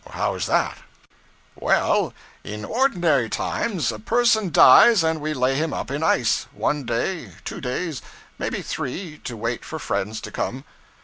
[0.09, 0.79] 'How is that?'
[1.53, 6.85] 'Well, in ordinary times, a person dies, and we lay him up in ice; one
[6.85, 8.01] day two days,
[8.39, 10.63] maybe three, to wait for friends to come.